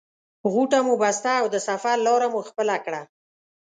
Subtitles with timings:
[0.51, 3.01] غوټه مو بسته او د سفر لاره مو خپله کړه.